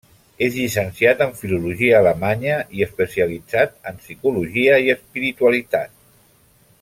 [0.43, 5.95] És llicenciat en filologia alemanya i especialitzat en psicologia i espiritualitat.